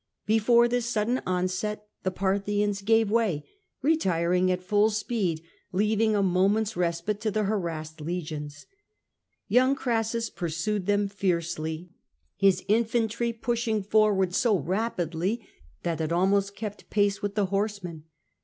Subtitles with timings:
[0.25, 3.43] Before this sudden onset the Parthians gave way,
[3.83, 8.65] retiring at full speed, and leaving a moment's respite to the harrassed legions.
[9.47, 11.91] Young Crassus pursued them fiercely,
[12.35, 15.47] his in BATTLE OF OAERHAE 199 fantry pushing forward so rapidly
[15.83, 18.05] that it almost kept pace with the horsemen.